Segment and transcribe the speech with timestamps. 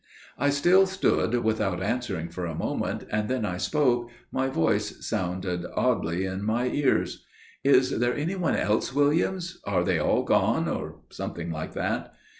[0.35, 5.63] "I still stood without answering for a moment, and then I spoke; my voice sounded
[5.75, 7.23] oddly in my ears.
[7.63, 9.59] "'Is there any one else, Williams?
[9.63, 12.15] Are they all gone?' or something like that.